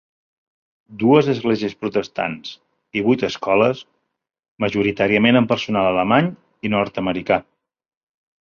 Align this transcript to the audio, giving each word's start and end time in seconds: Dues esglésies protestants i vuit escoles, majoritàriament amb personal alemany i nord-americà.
Dues 1.01 1.27
esglésies 1.33 1.75
protestants 1.81 2.55
i 3.01 3.05
vuit 3.09 3.27
escoles, 3.29 3.83
majoritàriament 4.67 5.39
amb 5.43 5.53
personal 5.55 5.91
alemany 5.91 6.33
i 6.69 6.77
nord-americà. 6.79 7.43